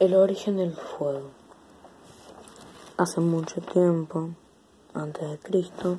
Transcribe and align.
El 0.00 0.14
origen 0.14 0.56
del 0.56 0.72
fuego. 0.72 1.28
Hace 2.96 3.20
mucho 3.20 3.60
tiempo, 3.60 4.30
antes 4.94 5.28
de 5.28 5.38
Cristo, 5.38 5.98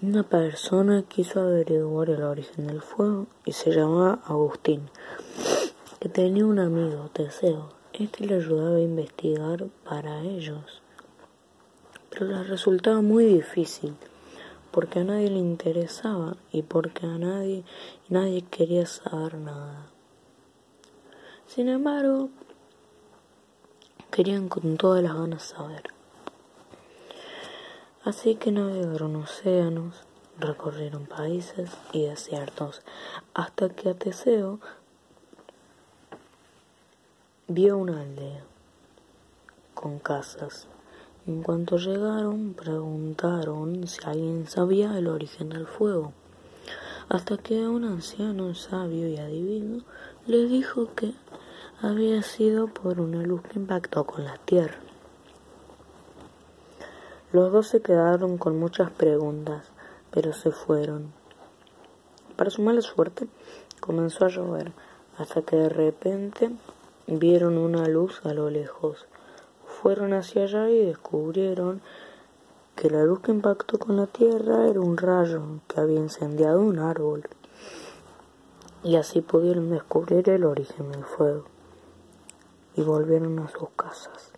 una 0.00 0.22
persona 0.22 1.02
quiso 1.02 1.40
averiguar 1.40 2.10
el 2.10 2.22
origen 2.22 2.68
del 2.68 2.80
fuego 2.80 3.26
y 3.44 3.54
se 3.54 3.72
llamaba 3.72 4.20
Agustín, 4.24 4.88
que 5.98 6.08
tenía 6.08 6.46
un 6.46 6.60
amigo, 6.60 7.10
Teseo. 7.12 7.70
Este 7.92 8.24
le 8.24 8.36
ayudaba 8.36 8.76
a 8.76 8.80
investigar 8.80 9.66
para 9.82 10.20
ellos, 10.20 10.82
pero 12.08 12.26
les 12.26 12.48
resultaba 12.48 13.00
muy 13.00 13.24
difícil 13.24 13.96
porque 14.70 15.00
a 15.00 15.04
nadie 15.04 15.28
le 15.28 15.40
interesaba 15.40 16.36
y 16.52 16.62
porque 16.62 17.06
a 17.06 17.18
nadie 17.18 17.64
nadie 18.08 18.42
quería 18.42 18.86
saber 18.86 19.34
nada. 19.34 19.90
Sin 21.54 21.68
embargo, 21.68 22.30
querían 24.12 24.48
con 24.48 24.76
todas 24.76 25.02
las 25.02 25.14
ganas 25.14 25.42
saber. 25.42 25.82
Así 28.04 28.36
que 28.36 28.52
navegaron 28.52 29.16
océanos, 29.16 29.96
recorrieron 30.38 31.06
países 31.06 31.72
y 31.92 32.06
desiertos, 32.06 32.82
hasta 33.34 33.68
que 33.68 33.90
a 33.90 33.96
vio 37.48 37.78
una 37.78 38.00
aldea 38.00 38.44
con 39.74 39.98
casas. 39.98 40.68
En 41.26 41.42
cuanto 41.42 41.78
llegaron, 41.78 42.54
preguntaron 42.54 43.88
si 43.88 43.98
alguien 44.04 44.46
sabía 44.46 44.96
el 44.96 45.08
origen 45.08 45.48
del 45.48 45.66
fuego, 45.66 46.12
hasta 47.08 47.38
que 47.38 47.66
un 47.66 47.82
anciano 47.82 48.54
sabio 48.54 49.08
y 49.08 49.16
adivino 49.16 49.82
le 50.28 50.44
dijo 50.46 50.94
que 50.94 51.12
había 51.82 52.20
sido 52.20 52.66
por 52.66 53.00
una 53.00 53.22
luz 53.22 53.40
que 53.40 53.58
impactó 53.58 54.04
con 54.04 54.22
la 54.22 54.36
tierra. 54.36 54.76
Los 57.32 57.50
dos 57.50 57.68
se 57.68 57.80
quedaron 57.80 58.36
con 58.36 58.58
muchas 58.58 58.90
preguntas, 58.90 59.64
pero 60.10 60.34
se 60.34 60.50
fueron. 60.50 61.10
Para 62.36 62.50
su 62.50 62.60
mala 62.60 62.82
suerte, 62.82 63.28
comenzó 63.80 64.26
a 64.26 64.28
llover, 64.28 64.72
hasta 65.16 65.40
que 65.40 65.56
de 65.56 65.68
repente 65.70 66.50
vieron 67.06 67.56
una 67.56 67.88
luz 67.88 68.20
a 68.24 68.34
lo 68.34 68.50
lejos. 68.50 69.06
Fueron 69.64 70.12
hacia 70.12 70.42
allá 70.42 70.68
y 70.68 70.84
descubrieron 70.84 71.80
que 72.76 72.90
la 72.90 73.04
luz 73.04 73.20
que 73.20 73.30
impactó 73.30 73.78
con 73.78 73.96
la 73.96 74.06
tierra 74.06 74.68
era 74.68 74.80
un 74.80 74.98
rayo 74.98 75.40
que 75.66 75.80
había 75.80 75.98
incendiado 75.98 76.60
un 76.60 76.78
árbol. 76.78 77.22
Y 78.82 78.96
así 78.96 79.22
pudieron 79.22 79.70
descubrir 79.70 80.28
el 80.28 80.44
origen 80.44 80.92
del 80.92 81.04
fuego 81.04 81.46
y 82.80 82.82
volvieron 82.82 83.38
a 83.40 83.48
sus 83.48 83.68
casas. 83.76 84.32